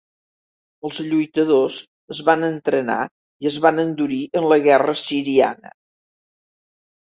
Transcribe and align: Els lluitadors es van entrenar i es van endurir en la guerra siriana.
Els 0.87 1.01
lluitadors 1.09 1.77
es 2.15 2.21
van 2.29 2.45
entrenar 2.47 2.95
i 3.45 3.51
es 3.51 3.59
van 3.67 3.83
endurir 3.85 4.19
en 4.43 4.49
la 4.55 4.59
guerra 4.65 4.97
siriana. 5.05 5.75